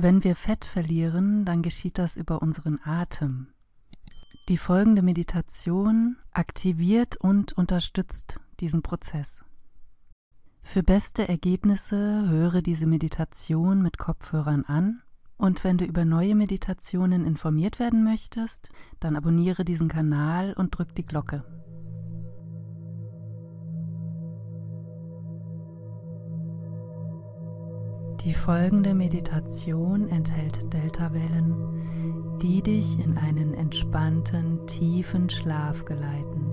[0.00, 3.48] Wenn wir Fett verlieren, dann geschieht das über unseren Atem.
[4.48, 9.40] Die folgende Meditation aktiviert und unterstützt diesen Prozess.
[10.62, 15.02] Für beste Ergebnisse höre diese Meditation mit Kopfhörern an
[15.36, 18.68] und wenn du über neue Meditationen informiert werden möchtest,
[19.00, 21.42] dann abonniere diesen Kanal und drück die Glocke.
[28.24, 36.50] Die folgende Meditation enthält Deltawellen, die dich in einen entspannten, tiefen Schlaf geleiten.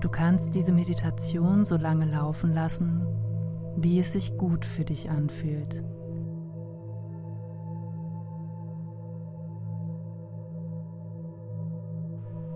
[0.00, 3.06] Du kannst diese Meditation so lange laufen lassen,
[3.76, 5.82] wie es sich gut für dich anfühlt.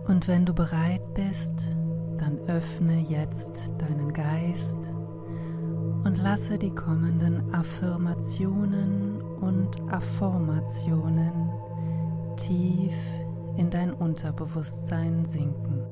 [0.07, 1.75] Und wenn du bereit bist,
[2.19, 4.91] dann öffne jetzt deinen Geist
[6.07, 11.51] und lasse die kommenden Affirmationen und Affirmationen
[12.37, 12.95] tief
[13.57, 15.83] in dein Unterbewusstsein sinken.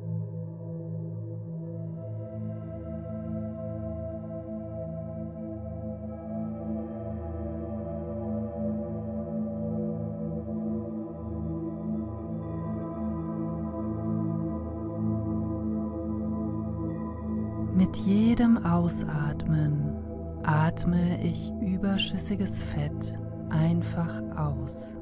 [17.74, 19.93] Mit jedem Ausatmen
[20.46, 23.18] atme ich überschüssiges Fett
[23.50, 24.94] einfach aus.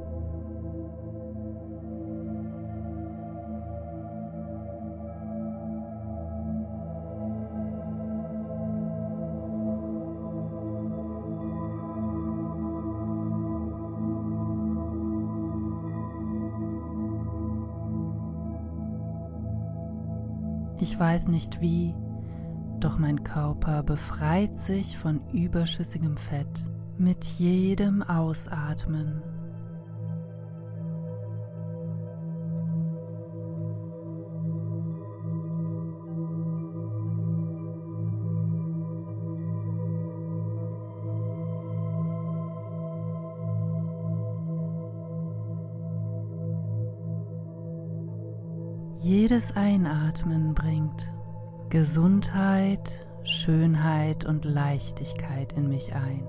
[20.81, 21.95] Ich weiß nicht wie,
[22.85, 29.23] doch mein Körper befreit sich von überschüssigem Fett mit jedem Ausatmen.
[48.99, 51.13] Jedes Einatmen bringt
[51.73, 56.27] Gesundheit, Schönheit und Leichtigkeit in mich ein.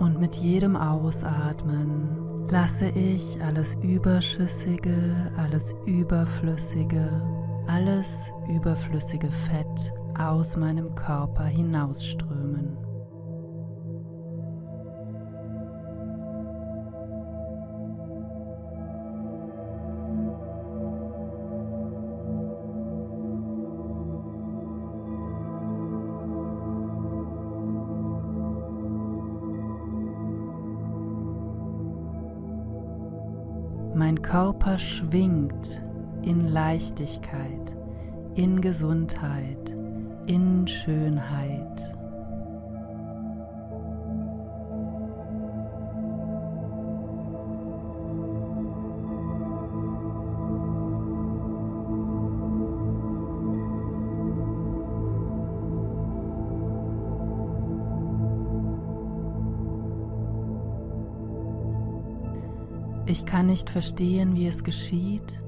[0.00, 7.22] Und mit jedem Ausatmen lasse ich alles Überschüssige, alles Überflüssige,
[7.68, 12.67] alles überflüssige Fett aus meinem Körper hinausströmen.
[34.30, 35.80] Körper schwingt
[36.20, 37.74] in Leichtigkeit,
[38.34, 39.74] in Gesundheit,
[40.26, 41.67] in Schönheit.
[63.28, 65.42] Kann nicht verstehen, wie es geschieht,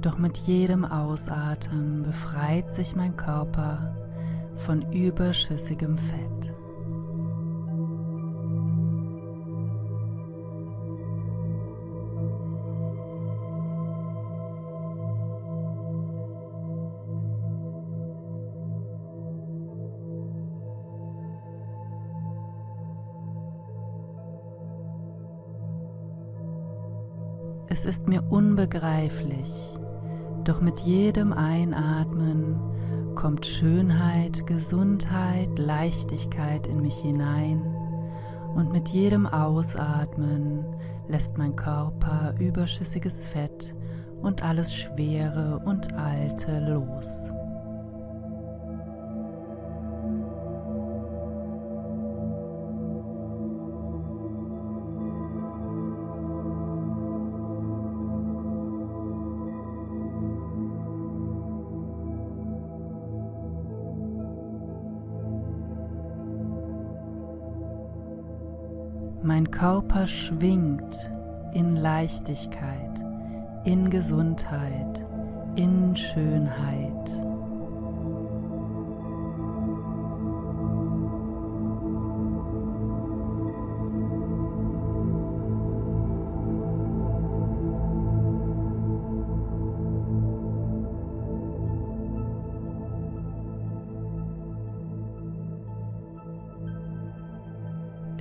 [0.00, 3.96] doch mit jedem Ausatmen befreit sich mein Körper
[4.56, 6.52] von überschüssigem Fett.
[27.84, 29.50] Es ist mir unbegreiflich,
[30.44, 32.54] doch mit jedem Einatmen
[33.16, 37.60] kommt Schönheit, Gesundheit, Leichtigkeit in mich hinein
[38.54, 40.64] und mit jedem Ausatmen
[41.08, 43.74] lässt mein Körper überschüssiges Fett
[44.20, 47.32] und alles Schwere und Alte los.
[69.34, 71.10] Mein Körper schwingt
[71.54, 73.02] in Leichtigkeit,
[73.64, 75.06] in Gesundheit,
[75.56, 77.21] in Schönheit.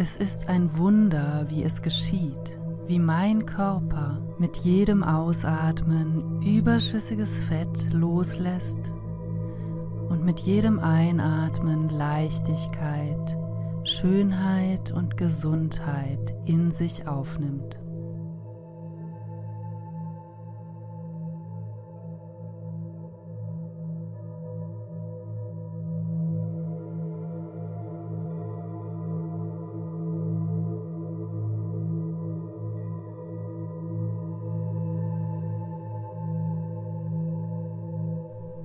[0.04, 2.58] Es ist ein Wunder, wie es geschieht,
[2.88, 8.92] wie mein Körper mit jedem Ausatmen überschüssiges Fett loslässt
[10.10, 13.38] und mit jedem Einatmen Leichtigkeit,
[13.84, 17.80] Schönheit und Gesundheit in sich aufnimmt.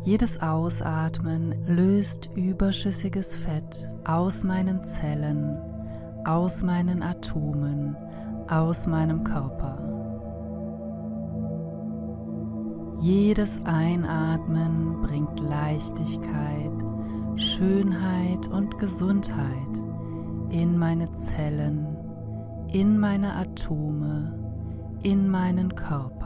[0.06, 5.58] Jedes Ausatmen löst überschüssiges Fett aus meinen Zellen,
[6.24, 7.96] aus meinen Atomen,
[8.48, 9.82] aus meinem Körper.
[13.00, 16.70] Jedes Einatmen bringt Leichtigkeit,
[17.34, 19.74] Schönheit und Gesundheit
[20.50, 21.96] in meine Zellen,
[22.68, 24.38] in meine Atome,
[25.02, 26.25] in meinen Körper.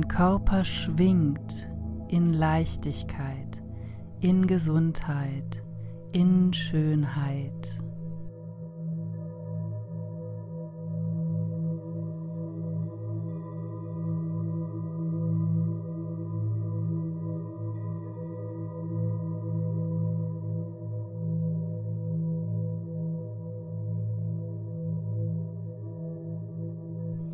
[0.00, 1.68] Mein Körper schwingt
[2.08, 3.62] in Leichtigkeit,
[4.20, 5.62] in Gesundheit,
[6.12, 7.78] in Schönheit.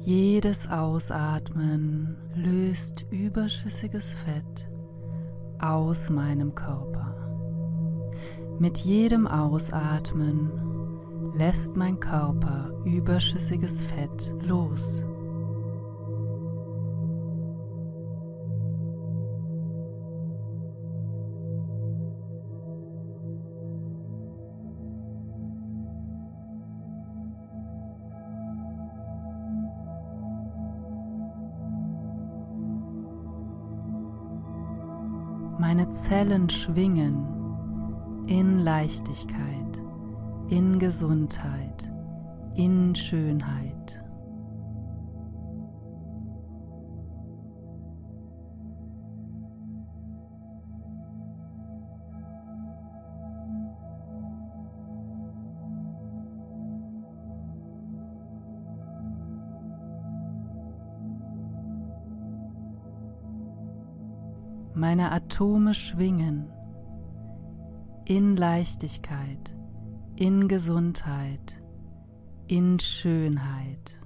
[0.07, 4.71] Jedes Ausatmen löst überschüssiges Fett
[5.59, 7.13] aus meinem Körper.
[8.61, 10.53] Mit jedem Ausatmen
[11.35, 15.05] lässt mein Körper überschüssiges Fett los.
[36.09, 37.27] Zellen schwingen
[38.29, 39.83] in Leichtigkeit,
[40.49, 41.91] in Gesundheit,
[42.55, 43.76] in Schönheit.
[65.37, 66.51] Atome schwingen
[68.07, 69.55] in Leichtigkeit,
[70.15, 71.61] in Gesundheit,
[72.47, 74.01] in Schönheit.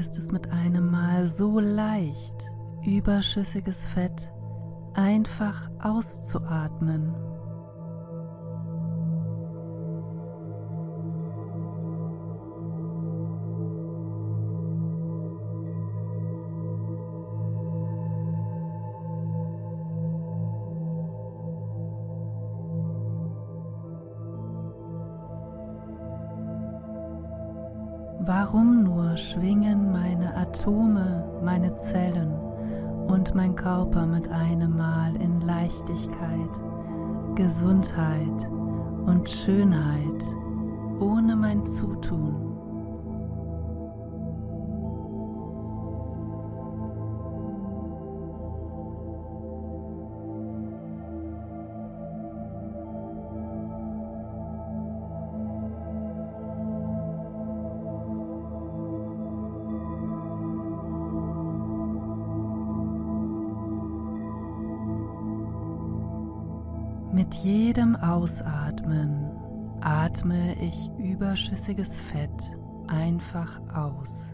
[0.00, 2.34] Ist es mit einem Mal so leicht,
[2.86, 4.32] überschüssiges Fett
[4.94, 7.14] einfach auszuatmen?
[28.22, 32.34] Warum nur schwingen meine Atome, meine Zellen
[33.08, 36.60] und mein Körper mit einem Mal in Leichtigkeit,
[37.34, 38.50] Gesundheit
[39.06, 40.22] und Schönheit
[41.00, 42.49] ohne mein Zutun?
[67.30, 69.30] Mit jedem Ausatmen
[69.80, 72.58] atme ich überschüssiges Fett
[72.88, 74.32] einfach aus.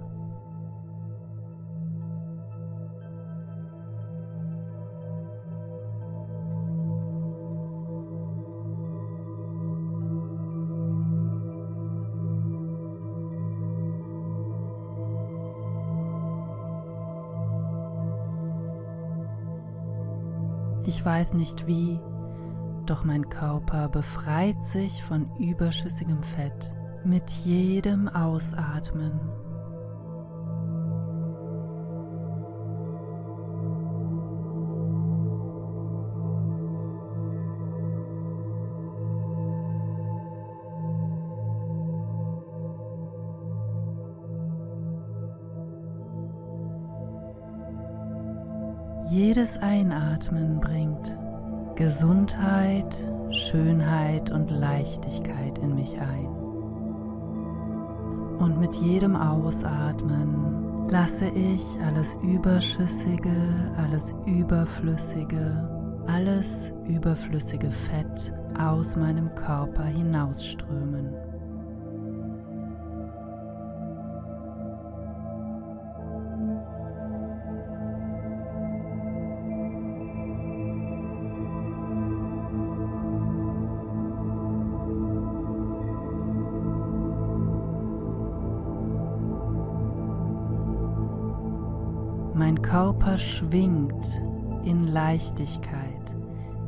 [20.86, 22.00] Ich weiß nicht wie,
[22.90, 26.74] doch mein Körper befreit sich von überschüssigem Fett
[27.04, 29.20] mit jedem Ausatmen.
[49.08, 51.15] Jedes Einatmen bringt
[51.76, 56.26] Gesundheit, Schönheit und Leichtigkeit in mich ein.
[58.38, 63.36] Und mit jedem Ausatmen lasse ich alles Überschüssige,
[63.76, 65.68] alles Überflüssige,
[66.06, 71.25] alles überflüssige Fett aus meinem Körper hinausströmen.
[92.66, 94.20] Körper schwingt
[94.64, 96.16] in Leichtigkeit,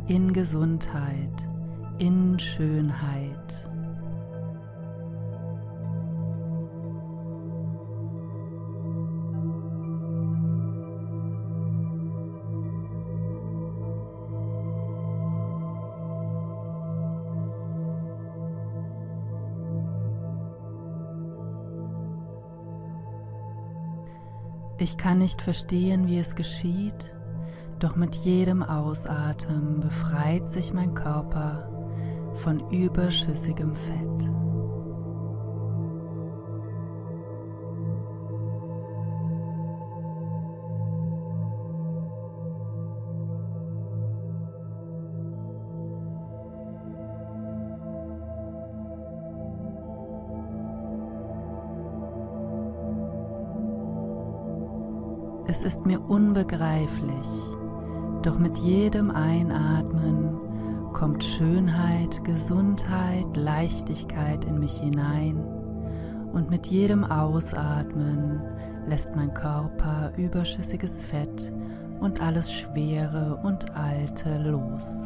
[0.06, 1.48] in Gesundheit,
[1.98, 3.67] in Schönheit.
[24.80, 27.16] Ich kann nicht verstehen, wie es geschieht,
[27.80, 31.68] doch mit jedem Ausatmen befreit sich mein Körper
[32.34, 34.37] von überschüssigem Fett.
[55.68, 57.28] Ist mir unbegreiflich,
[58.22, 60.40] doch mit jedem Einatmen
[60.94, 65.36] kommt Schönheit, Gesundheit, Leichtigkeit in mich hinein
[66.32, 68.40] und mit jedem Ausatmen
[68.86, 71.52] lässt mein Körper überschüssiges Fett
[72.00, 75.02] und alles Schwere und Alte los.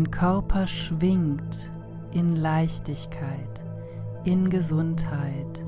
[0.00, 1.70] Mein Körper schwingt
[2.12, 3.62] in Leichtigkeit,
[4.24, 5.62] in Gesundheit,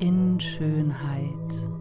[0.00, 1.73] in Schönheit.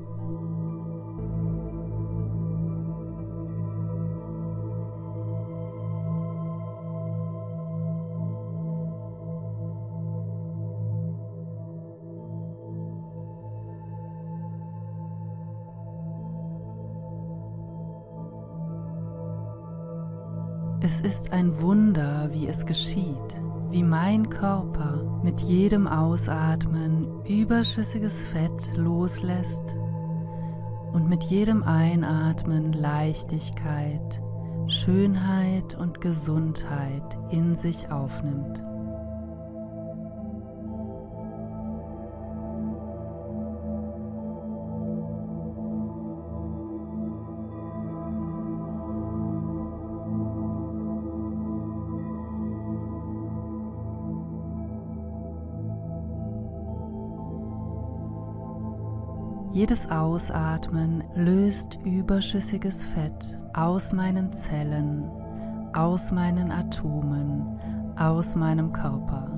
[21.03, 29.75] Ist ein Wunder, wie es geschieht, wie mein Körper mit jedem Ausatmen überschüssiges Fett loslässt
[30.93, 34.21] und mit jedem Einatmen Leichtigkeit,
[34.67, 38.62] Schönheit und Gesundheit in sich aufnimmt.
[59.53, 65.07] Jedes Ausatmen löst überschüssiges Fett aus meinen Zellen,
[65.73, 67.59] aus meinen Atomen,
[67.95, 69.29] aus meinem Körper.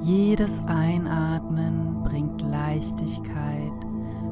[0.00, 3.86] Jedes Einatmen bringt Leichtigkeit,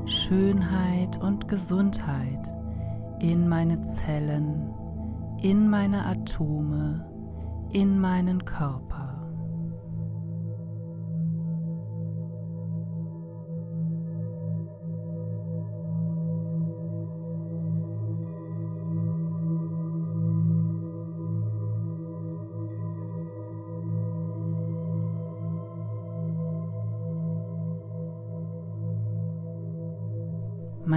[0.06, 2.56] Schönheit und Gesundheit
[3.20, 4.68] in meine Zellen,
[5.40, 7.06] in meine Atome,
[7.70, 9.03] in meinen Körper.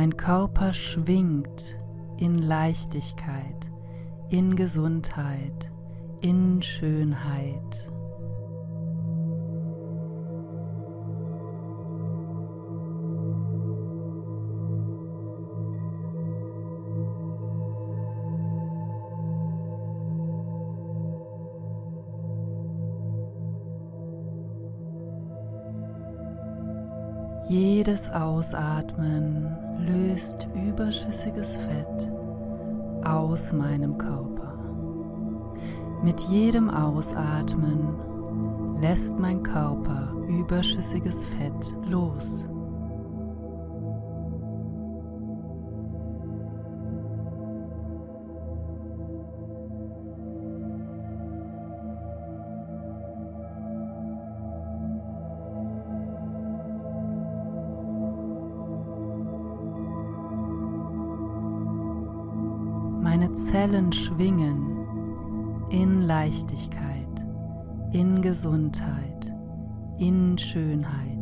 [0.08, 1.76] Dein Körper schwingt
[2.16, 3.70] in Leichtigkeit,
[4.30, 5.70] in Gesundheit,
[6.22, 7.92] in Schönheit.
[27.50, 32.12] Jedes Ausatmen löst überschüssiges Fett
[33.04, 34.54] aus meinem Körper.
[36.04, 37.96] Mit jedem Ausatmen
[38.80, 42.48] lässt mein Körper überschüssiges Fett los.
[63.58, 67.26] Zellen schwingen in Leichtigkeit,
[67.92, 69.34] in Gesundheit,
[69.98, 71.17] in Schönheit.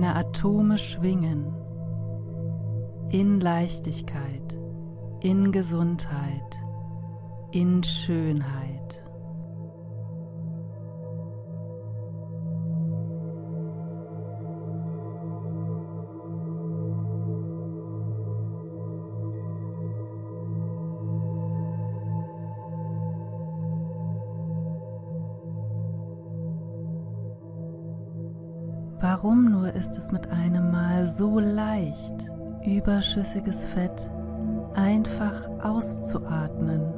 [0.00, 1.52] Meine Atome schwingen
[3.10, 4.56] in Leichtigkeit,
[5.18, 6.62] in Gesundheit,
[7.50, 8.67] in Schönheit.
[31.18, 32.14] So leicht,
[32.64, 34.08] überschüssiges Fett
[34.74, 36.97] einfach auszuatmen?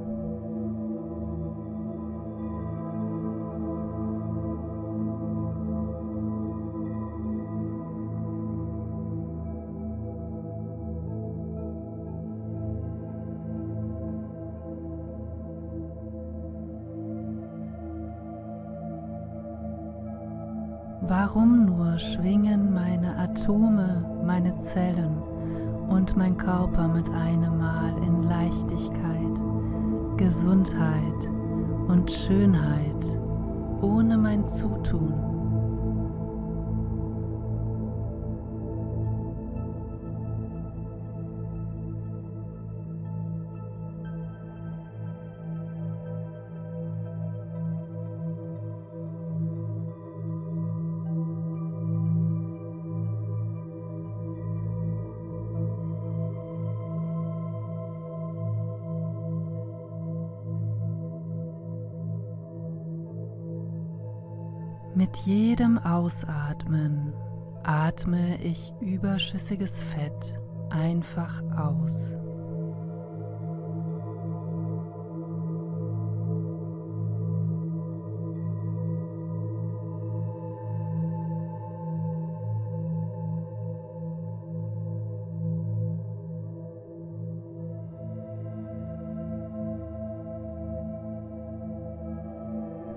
[65.01, 67.15] Mit jedem Ausatmen
[67.63, 72.15] atme ich überschüssiges Fett einfach aus.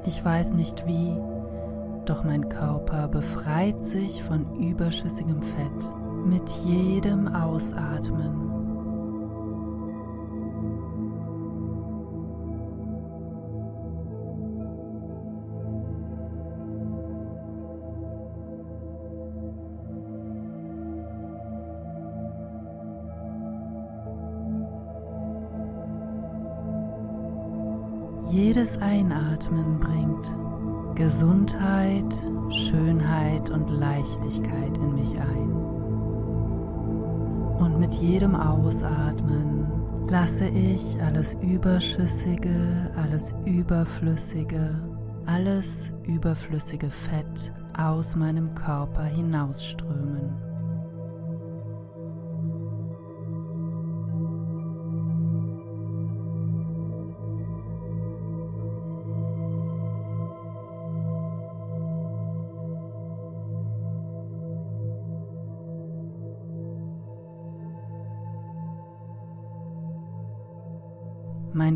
[0.06, 1.18] Ich weiß nicht wie,
[2.10, 5.94] doch mein Körper befreit sich von überschüssigem Fett
[6.26, 8.43] mit jedem Ausatmen.
[31.04, 35.52] Gesundheit, Schönheit und Leichtigkeit in mich ein.
[37.60, 39.68] Und mit jedem Ausatmen
[40.10, 44.82] lasse ich alles Überschüssige, alles Überflüssige,
[45.26, 50.43] alles überflüssige Fett aus meinem Körper hinausströmen.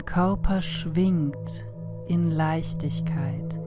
[0.08, 1.66] Körper schwingt
[2.08, 3.60] in Leichtigkeit,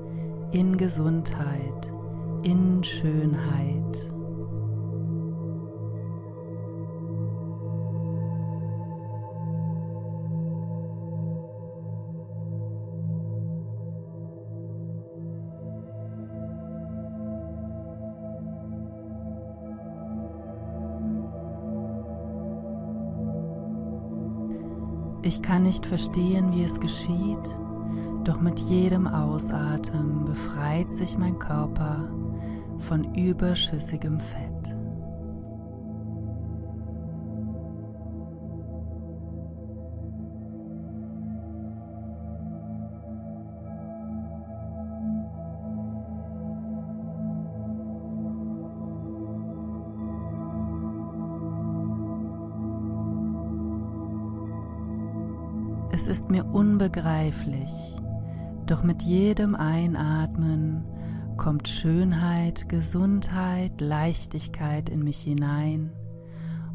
[0.53, 1.93] in Gesundheit,
[2.43, 4.11] in Schönheit.
[25.31, 27.57] Ich kann nicht verstehen, wie es geschieht,
[28.25, 32.11] Doch mit jedem Ausatmen befreit sich mein Körper
[32.81, 34.50] von überschüssigem Fett.
[56.31, 57.97] Mir unbegreiflich,
[58.67, 60.85] doch mit jedem Einatmen
[61.37, 65.93] kommt Schönheit, Gesundheit, Leichtigkeit in mich hinein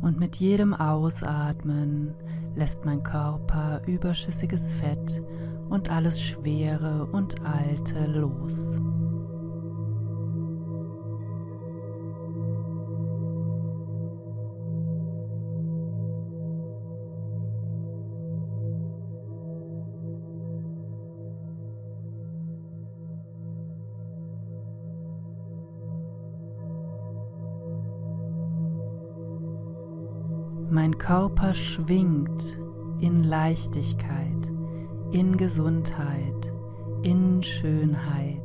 [0.01, 2.13] und mit jedem Ausatmen
[2.55, 5.21] lässt mein Körper überschüssiges Fett
[5.69, 8.79] und alles Schwere und Alte los.
[31.05, 32.57] Körper schwingt
[32.99, 34.51] in Leichtigkeit,
[35.11, 36.51] in Gesundheit,
[37.03, 38.41] in Schönheit.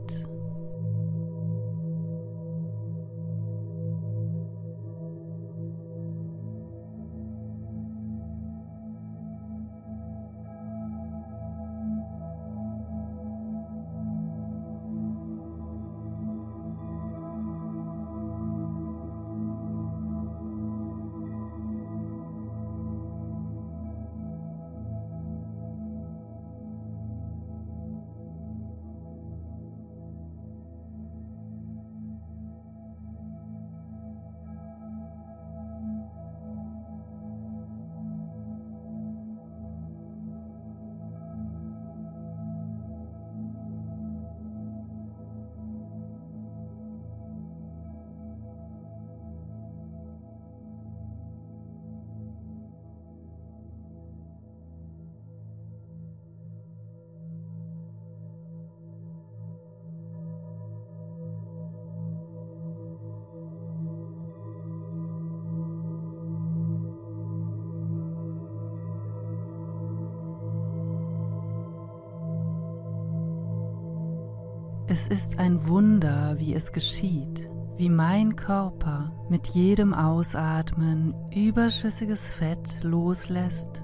[75.00, 82.82] Es ist ein Wunder, wie es geschieht, wie mein Körper mit jedem Ausatmen überschüssiges Fett
[82.82, 83.82] loslässt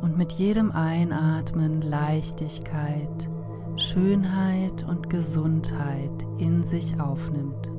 [0.00, 3.30] und mit jedem Einatmen Leichtigkeit,
[3.76, 7.71] Schönheit und Gesundheit in sich aufnimmt.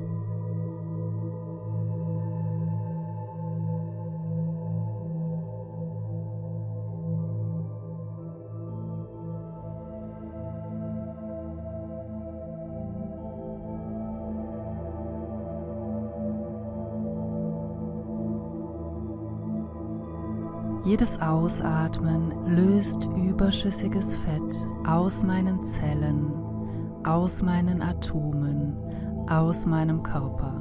[20.84, 26.30] Jedes Ausatmen löst überschüssiges Fett aus meinen Zellen,
[27.04, 28.76] aus meinen Atomen,
[29.26, 30.60] aus meinem Körper.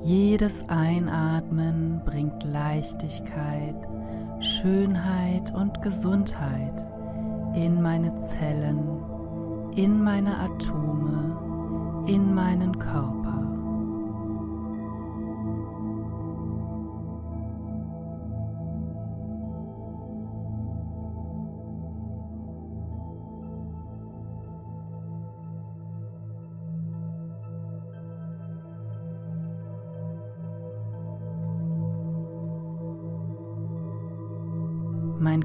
[0.00, 3.88] Jedes Einatmen bringt Leichtigkeit,
[4.40, 6.90] Schönheit und Gesundheit
[7.54, 8.80] in meine Zellen,
[9.74, 13.47] in meine Atome, in meinen Körper.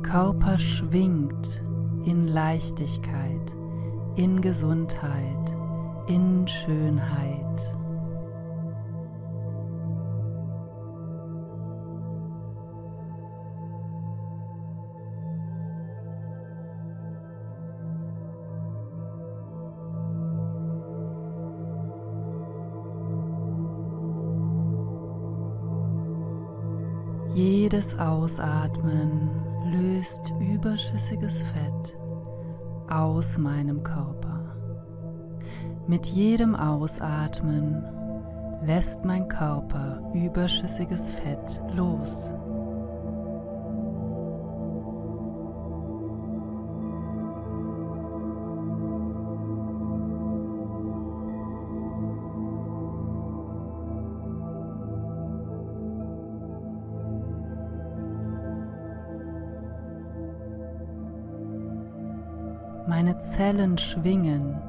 [0.03, 1.63] Körper schwingt
[2.05, 3.55] in Leichtigkeit,
[4.15, 5.55] in Gesundheit,
[6.07, 7.43] in Schönheit.
[27.33, 29.42] Jedes Ausatmen
[29.73, 31.97] löst überschüssiges Fett
[32.89, 34.55] aus meinem Körper.
[35.87, 37.83] Mit jedem Ausatmen
[38.61, 42.31] lässt mein Körper überschüssiges Fett los.
[62.85, 64.61] Meine Zellen schwingen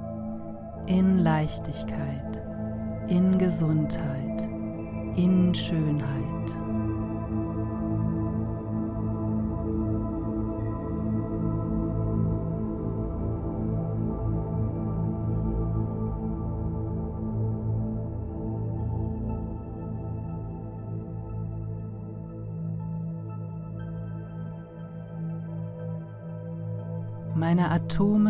[0.87, 2.43] in Leichtigkeit,
[3.09, 4.49] in Gesundheit,
[5.17, 6.64] in Schönheit.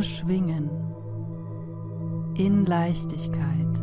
[0.05, 0.71] Schwingen
[2.37, 3.83] in Leichtigkeit,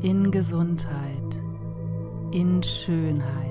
[0.00, 1.42] in Gesundheit,
[2.30, 3.48] in Schönheit.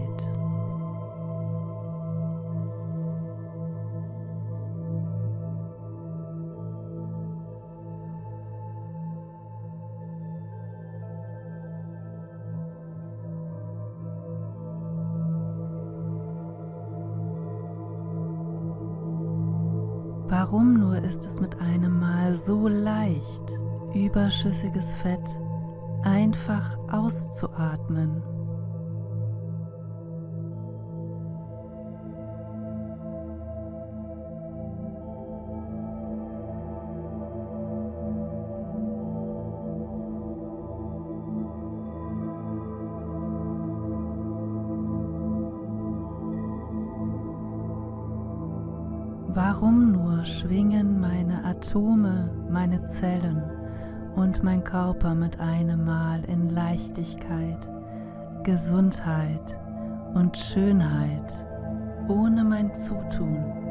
[20.30, 21.57] Warum nur ist es mit
[22.48, 23.60] so leicht,
[23.94, 25.38] überschüssiges Fett
[26.04, 28.24] einfach auszuatmen?
[52.88, 53.44] Zellen
[54.16, 57.70] und mein Körper mit einem Mal in Leichtigkeit,
[58.44, 59.60] Gesundheit
[60.14, 61.46] und Schönheit
[62.08, 63.67] ohne mein Zutun?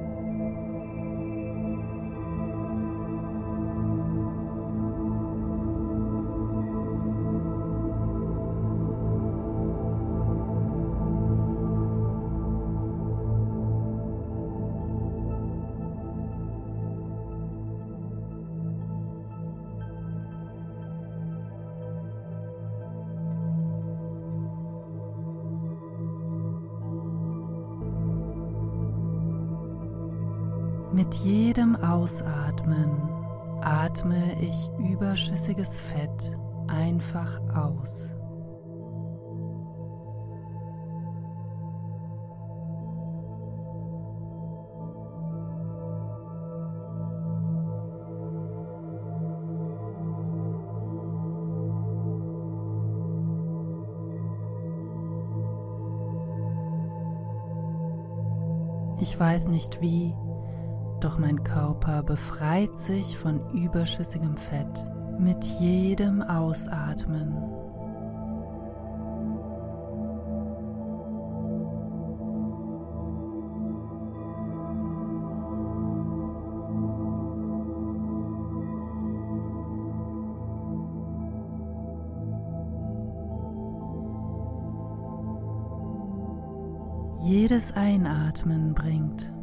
[31.06, 32.90] Mit jedem Ausatmen
[33.60, 38.12] atme ich überschüssiges Fett einfach aus.
[58.98, 60.12] Ich weiß nicht wie,
[61.06, 64.90] doch mein Körper befreit sich von überschüssigem Fett
[65.20, 67.36] mit jedem Ausatmen.
[87.20, 89.35] Jedes Einatmen bringt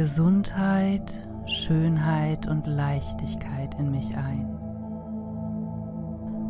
[0.00, 4.46] Gesundheit, Schönheit und Leichtigkeit in mich ein.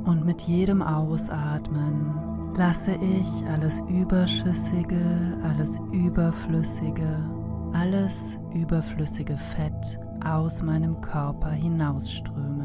[0.05, 5.01] Und mit jedem Ausatmen lasse ich alles Überschüssige,
[5.43, 7.25] alles Überflüssige,
[7.73, 12.58] alles überflüssige Fett aus meinem Körper hinausströmen.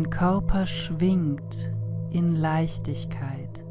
[0.00, 1.70] Mein Körper schwingt
[2.10, 3.62] in Leichtigkeit,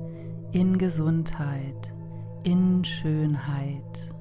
[0.51, 1.91] in Gesundheit,
[2.43, 4.13] in Schönheit.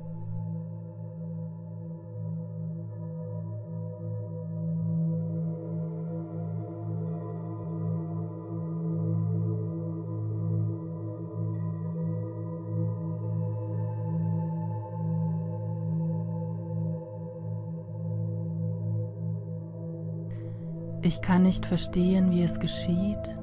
[21.09, 23.39] Ich kann nicht verstehen, wie es geschieht,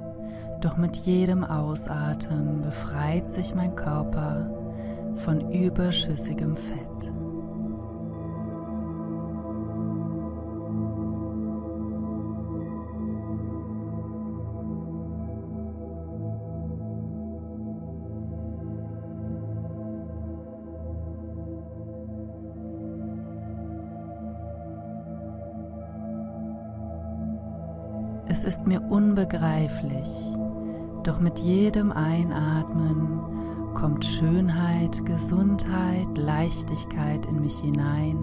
[0.62, 4.48] doch mit jedem Ausatmen befreit sich mein Körper
[5.16, 7.12] von überschüssigem Fett.
[28.56, 30.10] Ist mir unbegreiflich,
[31.04, 38.16] doch mit jedem Einatmen kommt Schönheit, Gesundheit, Leichtigkeit in mich hinein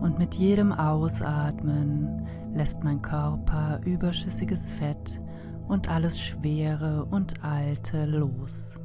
[0.00, 2.24] und mit jedem Ausatmen
[2.54, 5.20] lässt mein Körper überschüssiges Fett
[5.66, 8.78] und alles Schwere und Alte los.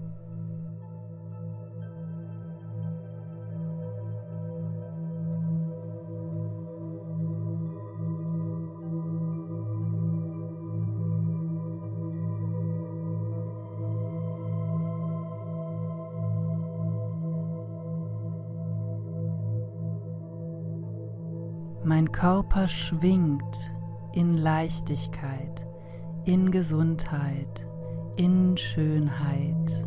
[21.87, 23.71] Mein Körper schwingt
[24.11, 25.65] in Leichtigkeit,
[26.25, 27.65] in Gesundheit,
[28.17, 29.86] in Schönheit.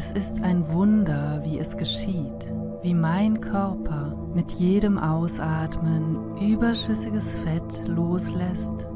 [0.00, 7.86] Es ist ein Wunder, wie es geschieht, wie mein Körper mit jedem Ausatmen überschüssiges Fett
[7.86, 8.86] loslässt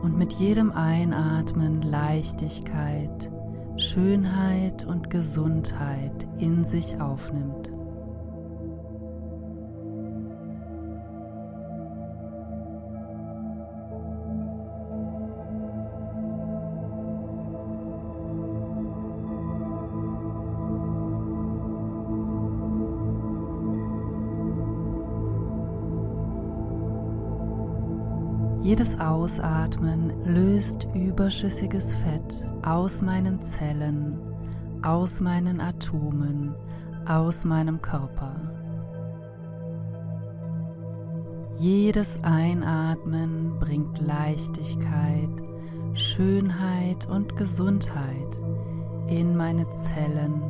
[0.00, 3.28] und mit jedem Einatmen Leichtigkeit,
[3.76, 7.72] Schönheit und Gesundheit in sich aufnimmt.
[28.68, 34.18] Jedes Ausatmen löst überschüssiges Fett aus meinen Zellen,
[34.82, 36.54] aus meinen Atomen,
[37.06, 38.34] aus meinem Körper.
[41.56, 45.30] Jedes Einatmen bringt Leichtigkeit,
[45.94, 48.36] Schönheit und Gesundheit
[49.06, 50.42] in meine Zellen,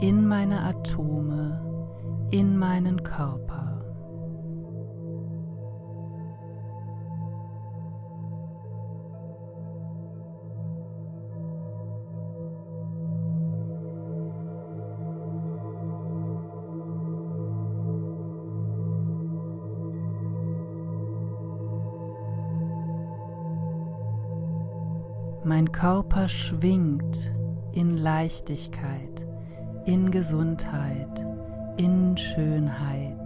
[0.00, 1.62] in meine Atome,
[2.32, 3.57] in meinen Körper.
[25.48, 27.32] Mein Körper schwingt
[27.72, 29.26] in Leichtigkeit,
[29.86, 31.24] in Gesundheit,
[31.78, 33.16] in Schönheit.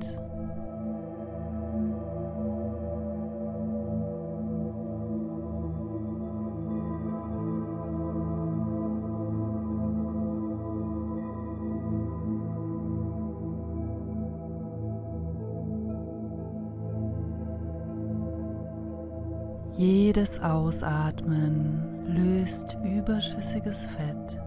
[19.76, 24.40] Jedes Ausatmen löst überschüssiges Fett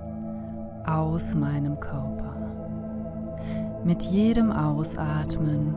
[0.85, 2.35] aus meinem Körper.
[3.83, 5.75] Mit jedem Ausatmen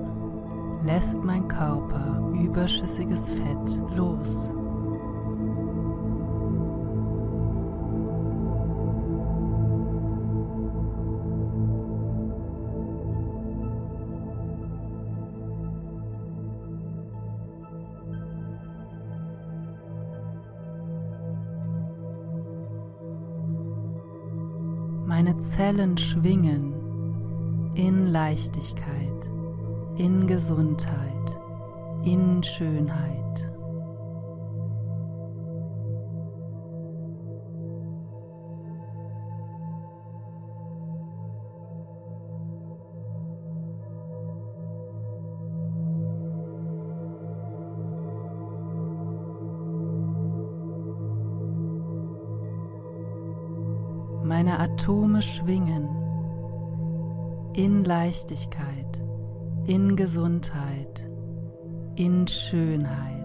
[0.83, 4.53] lässt mein Körper überschüssiges Fett los.
[25.59, 26.73] Zellen schwingen
[27.75, 29.29] in Leichtigkeit,
[29.97, 31.37] in Gesundheit,
[32.05, 33.18] in Schönheit.
[55.19, 55.89] Atome schwingen
[57.55, 59.03] in Leichtigkeit,
[59.67, 61.09] in Gesundheit,
[61.97, 63.18] in Schönheit.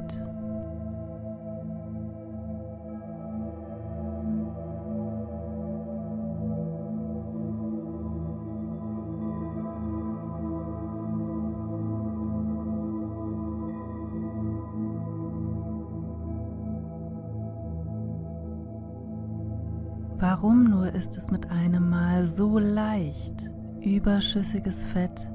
[20.93, 25.29] Ist es mit einem Mal so leicht, überschüssiges Fett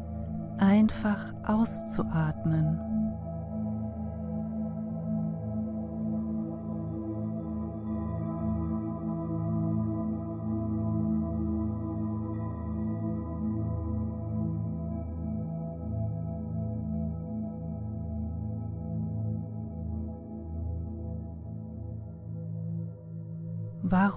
[0.59, 2.88] einfach auszuatmen?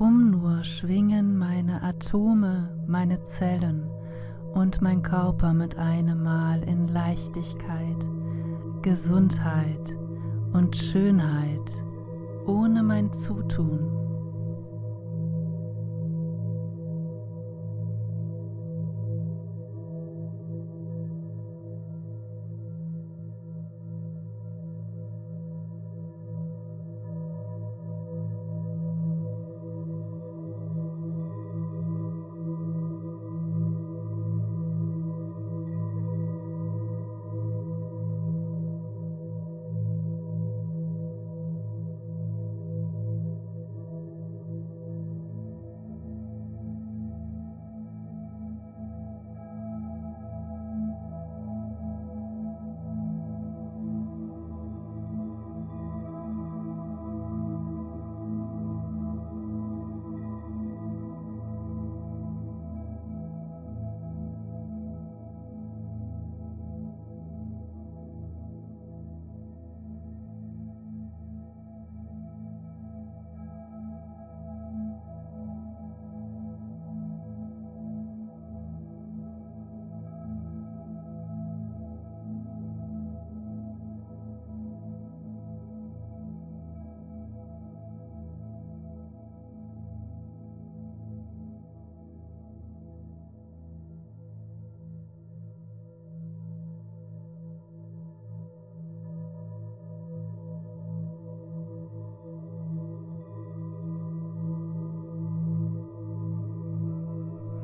[0.02, 3.88] Warum nur schwingen meine Atome, meine Zellen
[4.52, 8.10] und mein Körper mit einem Mal in Leichtigkeit,
[8.82, 9.96] Gesundheit
[10.54, 11.72] und Schönheit
[12.48, 14.01] ohne mein Zutun?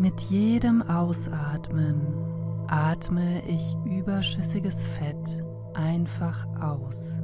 [0.07, 1.99] Mit jedem Ausatmen
[2.69, 5.43] atme ich überschüssiges Fett
[5.73, 7.19] einfach aus.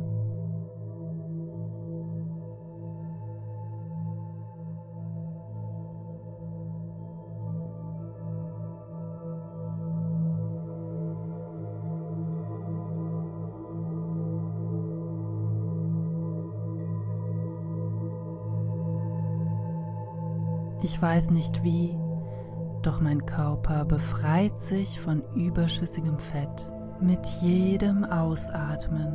[20.82, 21.98] Ich weiß nicht wie,
[22.86, 29.14] doch mein Körper befreit sich von überschüssigem Fett mit jedem Ausatmen.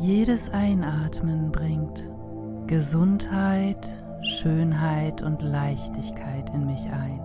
[0.00, 2.10] Jedes Einatmen bringt
[2.68, 7.18] Gesundheit, Schönheit und Leichtigkeit in mich ein.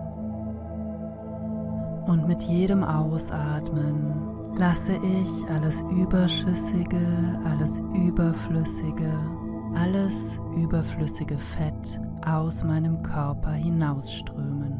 [2.06, 9.12] Und mit jedem Ausatmen lasse ich alles Überschüssige, alles Überflüssige,
[9.74, 14.73] alles überflüssige Fett aus meinem Körper hinausströmen.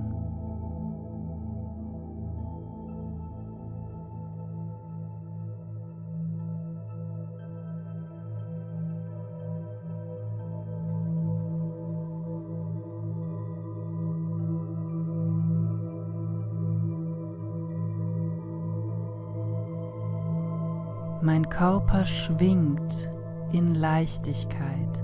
[21.44, 23.10] Mein Körper schwingt
[23.52, 25.02] in Leichtigkeit,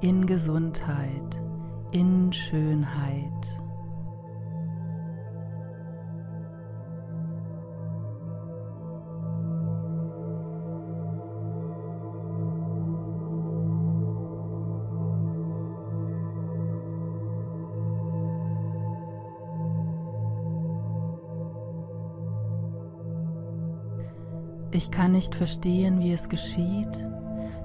[0.00, 1.42] in Gesundheit,
[1.90, 3.61] in Schönheit.
[24.82, 27.08] Ich kann nicht verstehen, wie es geschieht,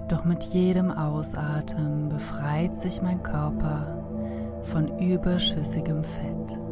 [0.07, 4.03] doch mit jedem Ausatmen befreit sich mein Körper
[4.65, 6.66] von überschüssigem Fett.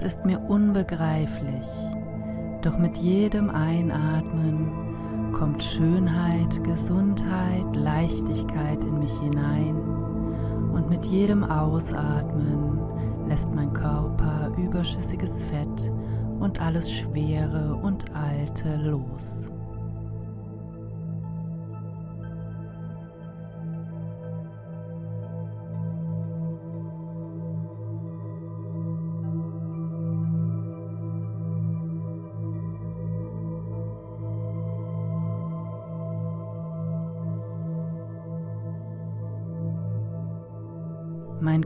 [0.00, 1.66] Es ist mir unbegreiflich,
[2.62, 9.76] doch mit jedem Einatmen kommt Schönheit, Gesundheit, Leichtigkeit in mich hinein
[10.72, 12.78] und mit jedem Ausatmen
[13.26, 15.90] lässt mein Körper überschüssiges Fett
[16.38, 19.50] und alles Schwere und Alte los.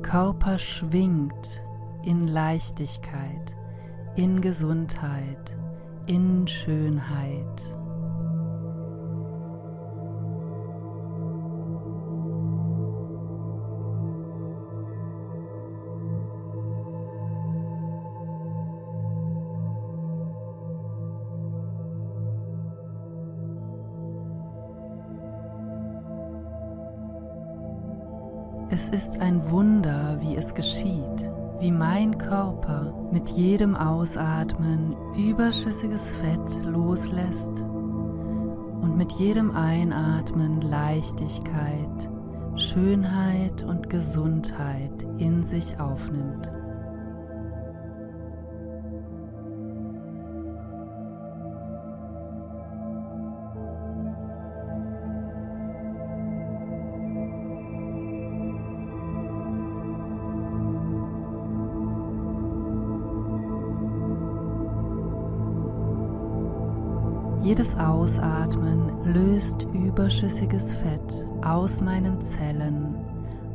[0.02, 1.62] Körper schwingt
[2.02, 3.56] in Leichtigkeit,
[4.16, 5.56] in Gesundheit,
[6.06, 7.81] in Schönheit.
[28.92, 31.30] Ist ein Wunder, wie es geschieht,
[31.60, 37.62] wie mein Körper mit jedem Ausatmen überschüssiges Fett loslässt
[38.82, 42.10] und mit jedem Einatmen Leichtigkeit,
[42.56, 46.50] Schönheit und Gesundheit in sich aufnimmt.
[67.52, 72.96] Jedes Ausatmen löst überschüssiges Fett aus meinen Zellen,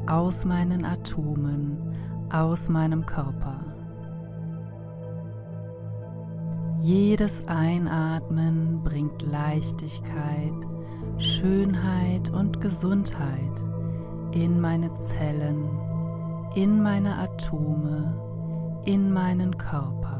[0.06, 1.95] aus meinen Atomen,
[2.32, 3.60] aus meinem Körper.
[6.78, 10.54] Jedes Einatmen bringt Leichtigkeit,
[11.18, 13.60] Schönheit und Gesundheit
[14.32, 15.68] in meine Zellen,
[16.54, 18.14] in meine Atome,
[18.86, 20.16] in meinen Körper.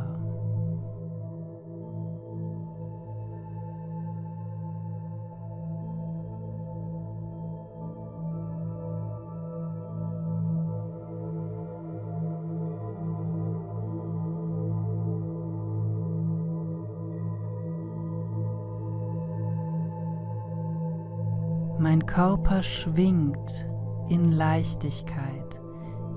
[21.89, 23.65] Mein Körper schwingt
[24.09, 25.57] in Leichtigkeit,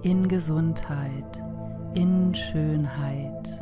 [0.03, 1.45] in Gesundheit,
[1.95, 3.57] in Schönheit.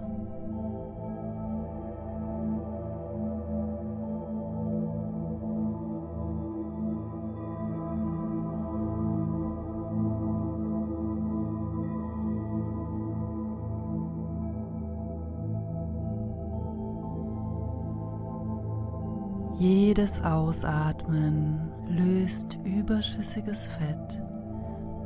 [19.58, 24.22] Jedes Ausatmen löst überschüssiges Fett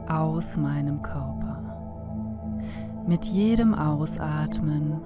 [0.08, 1.62] aus meinem Körper.
[3.06, 5.00] Mit jedem Ausatmen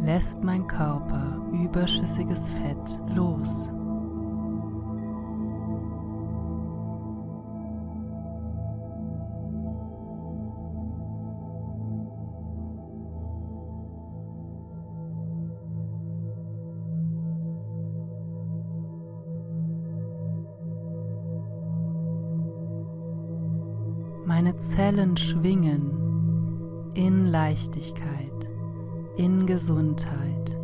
[0.00, 3.72] lässt mein Körper überschüssiges Fett los.
[24.74, 25.90] Zellen schwingen
[26.94, 28.48] in Leichtigkeit,
[29.18, 30.56] in Gesundheit,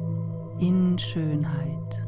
[0.58, 2.07] in Schönheit.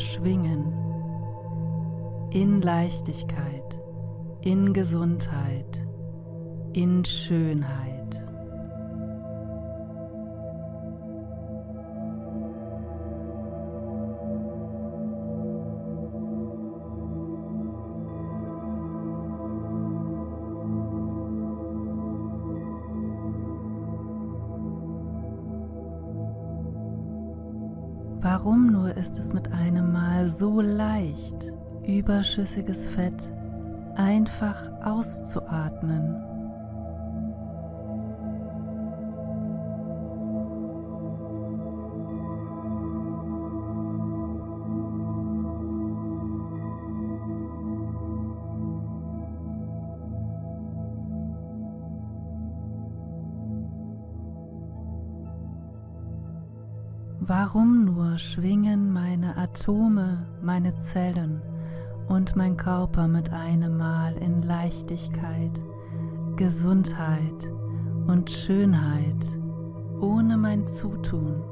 [0.00, 0.72] Schwingen
[2.30, 3.80] in Leichtigkeit,
[4.40, 5.86] in Gesundheit,
[6.72, 8.24] in Schönheit.
[28.22, 29.49] Warum nur ist es mit
[30.40, 31.52] so leicht,
[31.86, 33.30] überschüssiges Fett
[33.94, 36.29] einfach auszuatmen?
[57.52, 61.42] Warum nur schwingen meine Atome, meine Zellen
[62.06, 65.60] und mein Körper mit einem Mal in Leichtigkeit,
[66.36, 67.50] Gesundheit
[68.06, 69.26] und Schönheit
[70.00, 71.49] ohne mein Zutun?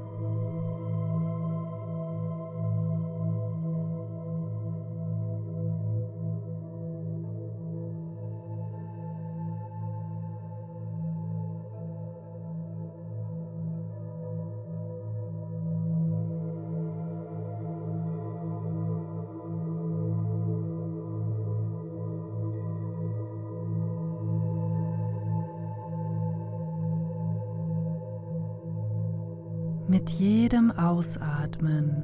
[29.90, 32.02] Mit jedem Ausatmen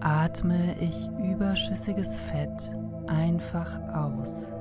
[0.00, 2.76] atme ich überschüssiges Fett
[3.06, 4.52] einfach aus.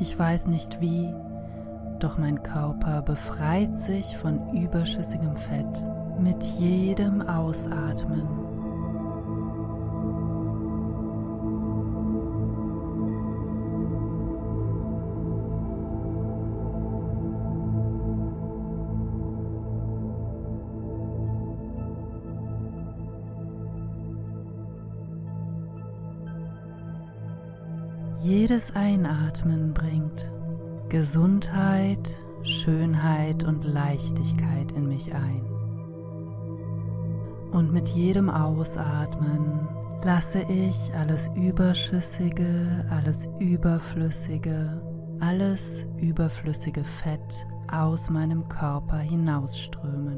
[0.00, 1.12] Ich weiß nicht wie,
[2.02, 5.88] doch mein Körper befreit sich von überschüssigem Fett
[6.18, 8.26] mit jedem Ausatmen.
[28.24, 29.71] Jedes Einatmen
[30.92, 35.40] Gesundheit, Schönheit und Leichtigkeit in mich ein.
[37.50, 39.66] Und mit jedem Ausatmen
[40.04, 44.82] lasse ich alles Überschüssige, alles Überflüssige,
[45.18, 50.11] alles überflüssige Fett aus meinem Körper hinausströmen.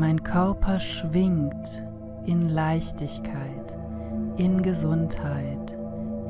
[0.00, 1.84] Mein Körper schwingt
[2.24, 3.76] in Leichtigkeit,
[4.38, 5.76] in Gesundheit,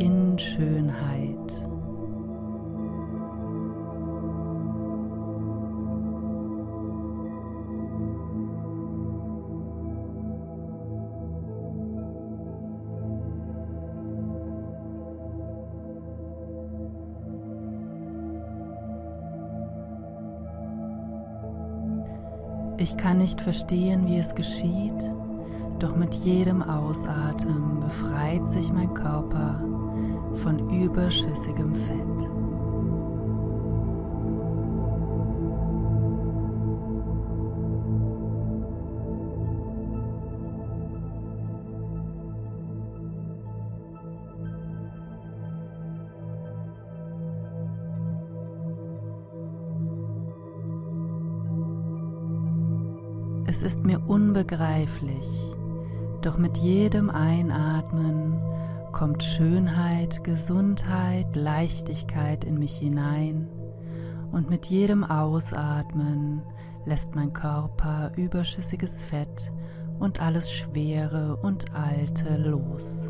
[0.00, 1.69] in Schönheit.
[22.90, 25.14] Ich kann nicht verstehen, wie es geschieht,
[25.78, 29.62] doch mit jedem Ausatmen befreit sich mein Körper
[30.34, 32.39] von überschüssigem Fett.
[53.80, 55.26] Ist mir unbegreiflich,
[56.20, 58.38] doch mit jedem Einatmen
[58.92, 63.48] kommt Schönheit, Gesundheit, Leichtigkeit in mich hinein
[64.32, 66.42] und mit jedem Ausatmen
[66.84, 69.50] lässt mein Körper überschüssiges Fett
[69.98, 73.09] und alles Schwere und Alte los.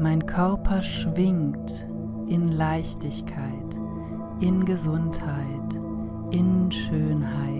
[0.00, 1.88] Mein Körper schwingt
[2.28, 3.76] in Leichtigkeit,
[4.38, 5.74] in Gesundheit,
[6.30, 7.57] in Schönheit.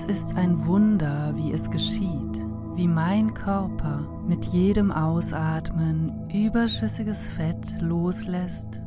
[0.00, 2.42] Es ist ein Wunder, wie es geschieht,
[2.74, 8.80] wie mein Körper mit jedem Ausatmen überschüssiges Fett loslässt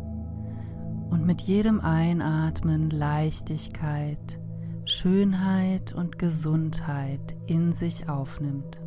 [1.12, 4.40] und mit jedem Einatmen Leichtigkeit,
[4.86, 8.82] Schönheit und Gesundheit in sich aufnimmt.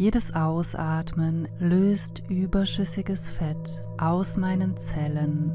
[0.00, 5.52] Jedes Ausatmen löst überschüssiges Fett aus meinen Zellen,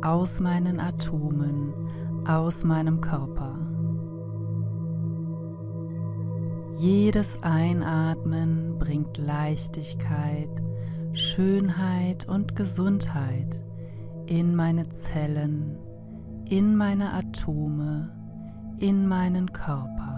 [0.00, 1.74] aus meinen Atomen,
[2.26, 3.58] aus meinem Körper.
[6.78, 10.62] Jedes Einatmen bringt Leichtigkeit,
[11.12, 13.66] Schönheit und Gesundheit
[14.24, 15.76] in meine Zellen,
[16.48, 18.10] in meine Atome,
[18.78, 20.13] in meinen Körper.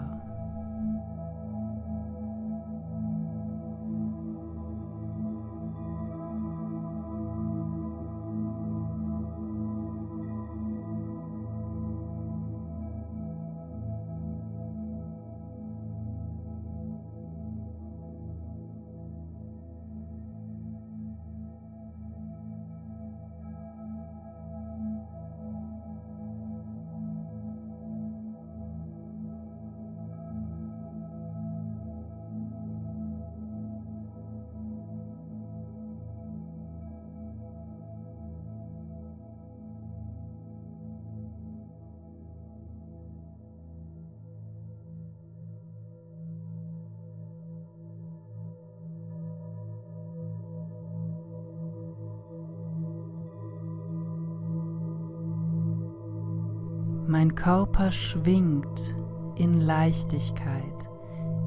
[57.09, 58.93] Mein Körper schwingt
[59.37, 60.89] in Leichtigkeit,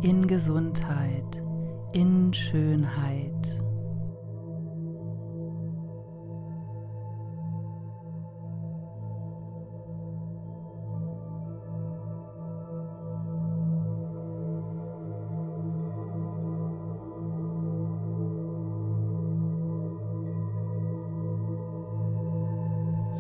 [0.01, 1.43] in Gesundheit,
[1.93, 3.61] in Schönheit.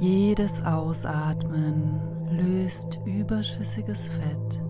[0.00, 1.99] Jedes Ausatmen
[2.40, 4.62] löst überschüssiges Fett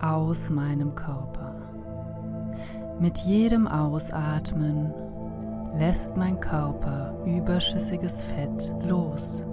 [0.00, 1.54] aus meinem Körper.
[3.00, 4.94] Mit jedem Ausatmen
[5.74, 9.44] lässt mein Körper überschüssiges Fett los.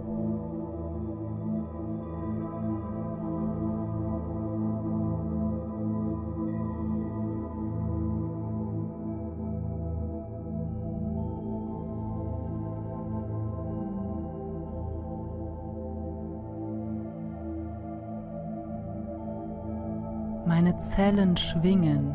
[20.95, 22.13] Zellen schwingen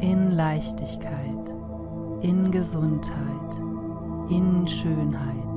[0.00, 1.54] in Leichtigkeit,
[2.22, 3.52] in Gesundheit,
[4.30, 5.47] in Schönheit.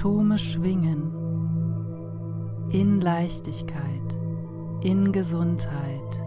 [0.00, 1.12] Atome schwingen
[2.70, 4.18] in Leichtigkeit,
[4.80, 6.22] in Gesundheit,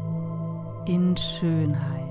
[0.85, 2.02] in Schönheit.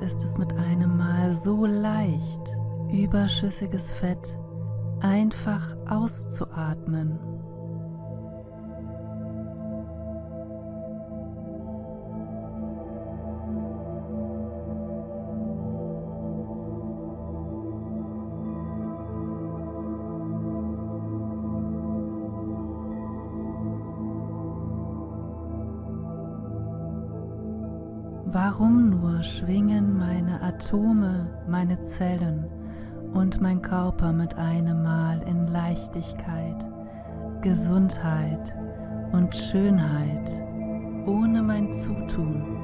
[0.00, 2.58] Ist es mit einem Mal so leicht,
[2.92, 4.38] überschüssiges Fett
[5.00, 7.18] einfach auszuatmen?
[28.38, 29.75] Warum nur schwingen
[30.56, 32.46] Atome, meine Zellen
[33.12, 36.66] und mein Körper mit einem Mal in Leichtigkeit,
[37.42, 38.56] Gesundheit
[39.12, 40.30] und Schönheit
[41.04, 42.55] ohne mein Zutun?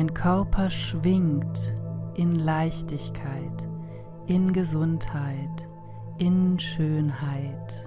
[0.00, 1.74] Mein Körper schwingt
[2.14, 3.68] in Leichtigkeit,
[4.24, 5.68] in Gesundheit,
[6.16, 7.86] in Schönheit.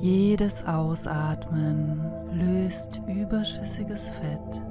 [0.00, 2.05] Jedes Ausatmen
[2.38, 4.62] löst überschüssiges Fett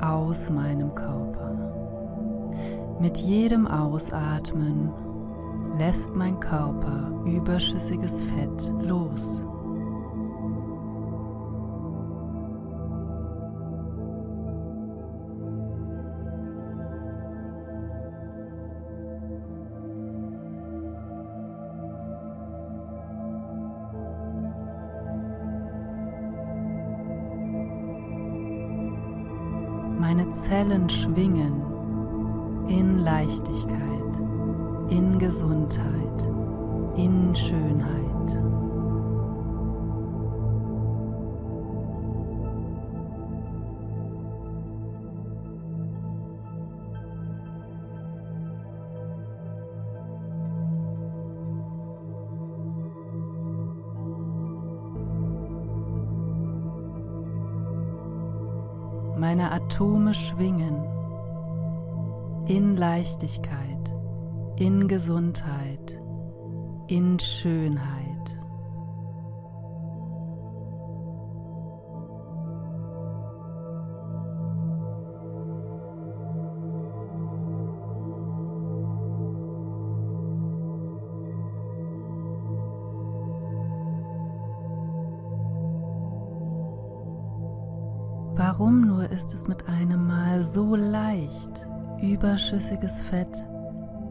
[0.00, 1.50] aus meinem Körper.
[3.00, 4.90] Mit jedem Ausatmen
[5.76, 9.44] lässt mein Körper überschüssiges Fett los.
[30.50, 31.62] Zellen schwingen
[32.66, 34.18] in Leichtigkeit,
[34.88, 36.28] in Gesundheit,
[36.96, 38.09] in Schönheit.
[59.20, 60.82] Meine Atome schwingen
[62.48, 63.94] in Leichtigkeit,
[64.56, 66.00] in Gesundheit,
[66.86, 67.99] in Schönheit.
[90.52, 91.68] So leicht,
[92.02, 93.46] überschüssiges Fett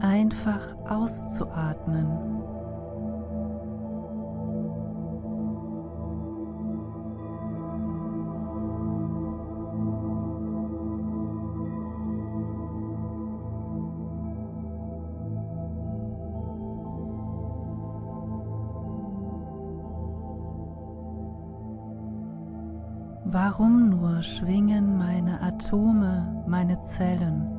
[0.00, 2.06] einfach auszuatmen?
[26.84, 27.58] Zellen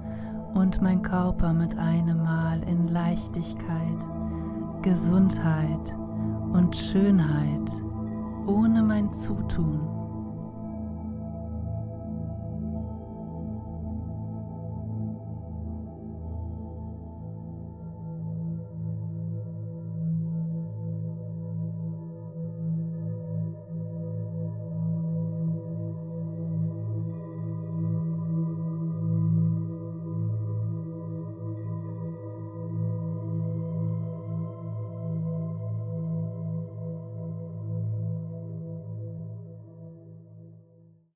[0.53, 4.07] und mein Körper mit einem Mal in Leichtigkeit,
[4.81, 5.95] Gesundheit
[6.53, 7.71] und Schönheit
[8.45, 9.90] ohne mein Zutun?